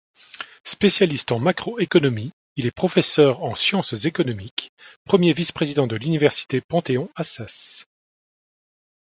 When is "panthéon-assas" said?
6.59-7.85